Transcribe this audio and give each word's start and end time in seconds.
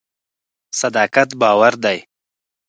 صداقت 0.79 1.29
باور 1.41 1.73
دی. 1.83 1.97